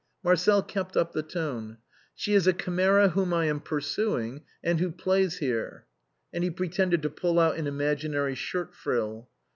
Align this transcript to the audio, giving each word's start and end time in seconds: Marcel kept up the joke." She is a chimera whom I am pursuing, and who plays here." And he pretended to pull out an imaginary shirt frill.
Marcel 0.23 0.63
kept 0.63 0.97
up 0.97 1.11
the 1.11 1.21
joke." 1.21 1.77
She 2.15 2.33
is 2.33 2.47
a 2.47 2.53
chimera 2.53 3.09
whom 3.09 3.35
I 3.35 3.45
am 3.45 3.59
pursuing, 3.59 4.41
and 4.63 4.79
who 4.79 4.89
plays 4.91 5.37
here." 5.37 5.85
And 6.33 6.43
he 6.43 6.49
pretended 6.49 7.03
to 7.03 7.09
pull 7.11 7.39
out 7.39 7.57
an 7.57 7.67
imaginary 7.67 8.33
shirt 8.33 8.73
frill. 8.73 9.29